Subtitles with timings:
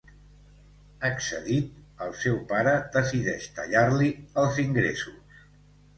[1.09, 1.67] Excedit,
[2.05, 4.11] el seu pare decideix tallar-li
[4.45, 5.41] els ingressos.